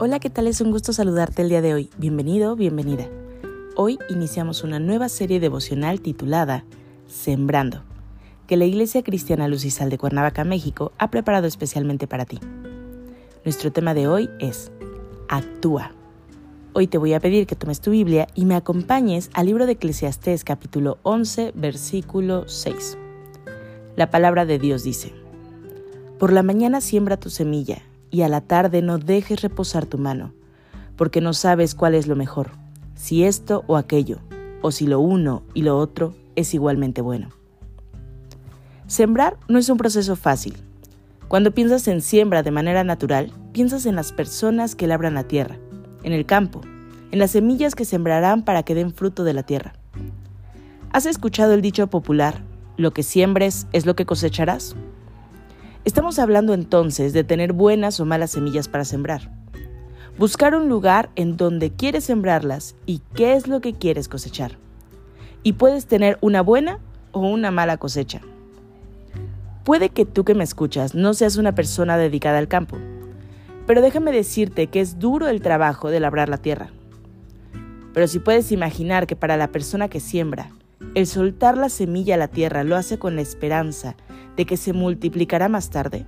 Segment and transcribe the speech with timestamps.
[0.00, 0.46] Hola, ¿qué tal?
[0.46, 1.90] Es un gusto saludarte el día de hoy.
[1.98, 3.08] Bienvenido, bienvenida.
[3.74, 6.64] Hoy iniciamos una nueva serie devocional titulada
[7.08, 7.82] Sembrando,
[8.46, 12.38] que la Iglesia Cristiana Luz y Sal de Cuernavaca, México, ha preparado especialmente para ti.
[13.44, 14.70] Nuestro tema de hoy es
[15.28, 15.90] Actúa.
[16.74, 19.72] Hoy te voy a pedir que tomes tu Biblia y me acompañes al libro de
[19.72, 22.96] Eclesiastés capítulo 11, versículo 6.
[23.96, 25.12] La palabra de Dios dice,
[26.20, 30.32] Por la mañana siembra tu semilla y a la tarde no dejes reposar tu mano,
[30.96, 32.50] porque no sabes cuál es lo mejor,
[32.94, 34.18] si esto o aquello,
[34.62, 37.30] o si lo uno y lo otro es igualmente bueno.
[38.86, 40.56] Sembrar no es un proceso fácil.
[41.28, 45.58] Cuando piensas en siembra de manera natural, piensas en las personas que labran la tierra,
[46.02, 46.62] en el campo,
[47.10, 49.74] en las semillas que sembrarán para que den fruto de la tierra.
[50.90, 52.42] ¿Has escuchado el dicho popular,
[52.78, 54.74] lo que siembres es lo que cosecharás?
[55.84, 59.30] Estamos hablando entonces de tener buenas o malas semillas para sembrar.
[60.18, 64.58] Buscar un lugar en donde quieres sembrarlas y qué es lo que quieres cosechar.
[65.44, 66.80] Y puedes tener una buena
[67.12, 68.20] o una mala cosecha.
[69.64, 72.76] Puede que tú que me escuchas no seas una persona dedicada al campo,
[73.66, 76.70] pero déjame decirte que es duro el trabajo de labrar la tierra.
[77.94, 80.50] Pero si puedes imaginar que para la persona que siembra,
[80.98, 83.94] el soltar la semilla a la tierra lo hace con la esperanza
[84.36, 86.06] de que se multiplicará más tarde.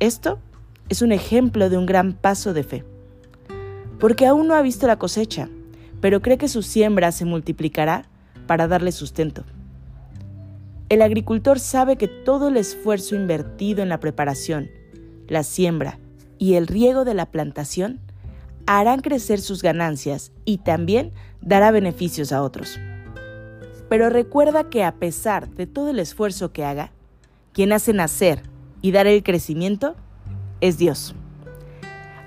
[0.00, 0.40] Esto
[0.88, 2.84] es un ejemplo de un gran paso de fe.
[4.00, 5.48] Porque aún no ha visto la cosecha,
[6.00, 8.06] pero cree que su siembra se multiplicará
[8.48, 9.44] para darle sustento.
[10.88, 14.70] El agricultor sabe que todo el esfuerzo invertido en la preparación,
[15.28, 16.00] la siembra
[16.36, 18.00] y el riego de la plantación
[18.66, 22.80] harán crecer sus ganancias y también dará beneficios a otros.
[23.90, 26.92] Pero recuerda que a pesar de todo el esfuerzo que haga,
[27.52, 28.44] quien hace nacer
[28.82, 29.96] y dar el crecimiento
[30.60, 31.16] es Dios.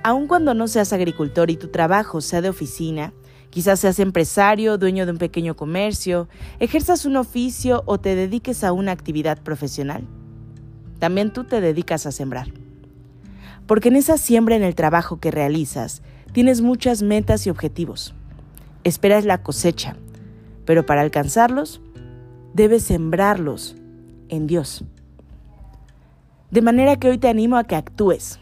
[0.04, 3.14] Aun cuando no seas agricultor y tu trabajo sea de oficina,
[3.50, 6.28] quizás seas empresario, dueño de un pequeño comercio,
[6.60, 10.04] ejerzas un oficio o te dediques a una actividad profesional,
[11.00, 12.48] también tú te dedicas a sembrar.
[13.68, 16.02] Porque en esa siembra en el trabajo que realizas,
[16.34, 18.14] tienes muchas metas y objetivos.
[18.84, 19.96] Esperas la cosecha,
[20.66, 21.82] pero para alcanzarlos,
[22.54, 23.76] debes sembrarlos
[24.30, 24.84] en Dios.
[26.52, 28.40] De manera que hoy te animo a que actúes.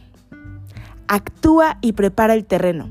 [1.07, 2.89] Actúa y prepara el terreno.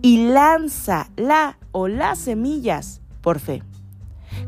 [0.00, 3.62] Y lanza la o las semillas por fe,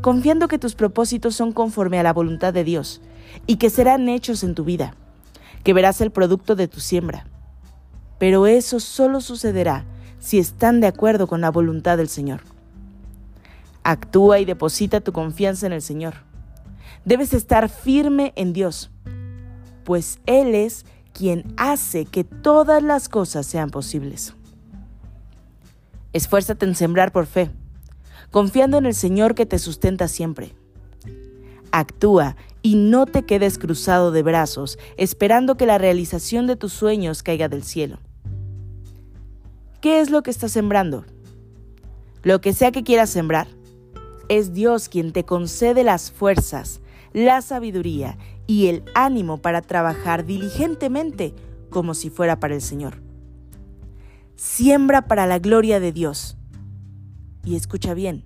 [0.00, 3.02] confiando que tus propósitos son conforme a la voluntad de Dios
[3.46, 4.94] y que serán hechos en tu vida,
[5.64, 7.26] que verás el producto de tu siembra.
[8.18, 9.84] Pero eso solo sucederá
[10.18, 12.42] si están de acuerdo con la voluntad del Señor.
[13.82, 16.14] Actúa y deposita tu confianza en el Señor.
[17.04, 18.90] Debes estar firme en Dios
[19.90, 24.34] pues Él es quien hace que todas las cosas sean posibles.
[26.12, 27.50] Esfuérzate en sembrar por fe,
[28.30, 30.54] confiando en el Señor que te sustenta siempre.
[31.72, 37.24] Actúa y no te quedes cruzado de brazos esperando que la realización de tus sueños
[37.24, 37.98] caiga del cielo.
[39.80, 41.04] ¿Qué es lo que estás sembrando?
[42.22, 43.48] Lo que sea que quieras sembrar,
[44.30, 46.80] es Dios quien te concede las fuerzas,
[47.12, 51.34] la sabiduría y el ánimo para trabajar diligentemente
[51.68, 53.02] como si fuera para el Señor.
[54.36, 56.36] Siembra para la gloria de Dios.
[57.44, 58.24] Y escucha bien,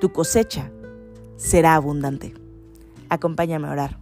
[0.00, 0.70] tu cosecha
[1.36, 2.34] será abundante.
[3.08, 3.98] Acompáñame a orar.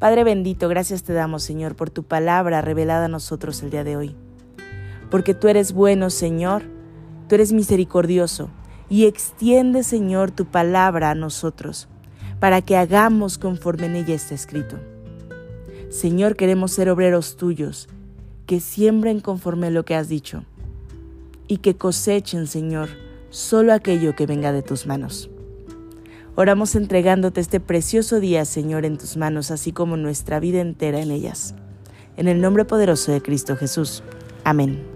[0.00, 3.96] Padre bendito, gracias te damos, Señor, por tu palabra revelada a nosotros el día de
[3.96, 4.16] hoy.
[5.12, 6.64] Porque tú eres bueno, Señor,
[7.28, 8.50] tú eres misericordioso
[8.88, 11.88] y extiende, Señor, tu palabra a nosotros
[12.40, 14.78] para que hagamos conforme en ella está escrito.
[15.88, 17.88] Señor, queremos ser obreros tuyos,
[18.46, 20.44] que siembren conforme lo que has dicho,
[21.48, 22.88] y que cosechen, Señor,
[23.30, 25.30] solo aquello que venga de tus manos.
[26.34, 31.10] Oramos entregándote este precioso día, Señor, en tus manos, así como nuestra vida entera en
[31.10, 31.54] ellas.
[32.16, 34.02] En el nombre poderoso de Cristo Jesús.
[34.44, 34.95] Amén.